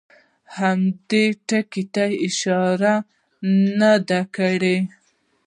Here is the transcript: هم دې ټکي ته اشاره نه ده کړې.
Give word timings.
هم 0.57 0.79
دې 1.09 1.25
ټکي 1.47 1.83
ته 1.93 2.05
اشاره 2.27 2.95
نه 3.79 3.93
ده 4.07 4.21
کړې. 4.35 4.77